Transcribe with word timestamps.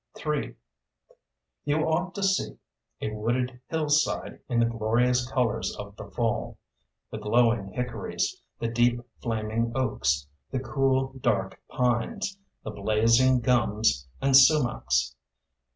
III 0.25 0.55
You 1.63 1.85
ought 1.87 2.15
to 2.15 2.23
see 2.23 2.57
a 3.01 3.11
wooded 3.13 3.61
hillside 3.67 4.39
in 4.49 4.59
the 4.59 4.65
glorious 4.65 5.29
colors 5.31 5.75
of 5.77 5.95
the 5.95 6.05
fall 6.09 6.57
the 7.11 7.19
glowing 7.19 7.67
hickories, 7.67 8.41
the 8.57 8.67
deep 8.67 8.99
flaming 9.21 9.71
oaks, 9.75 10.25
the 10.49 10.59
cool, 10.59 11.13
dark 11.21 11.61
pines, 11.69 12.39
the 12.63 12.71
blazing 12.71 13.41
gums 13.41 14.07
and 14.19 14.35
sumacs! 14.35 15.13